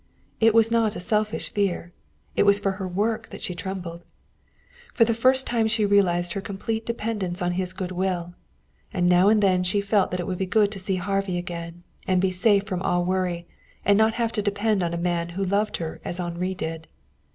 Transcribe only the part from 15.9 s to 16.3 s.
as